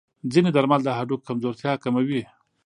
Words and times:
ځینې 0.31 0.49
درمل 0.53 0.81
د 0.83 0.89
هډوکو 0.97 1.25
کمزورتیا 1.29 1.73
کموي. 1.83 2.21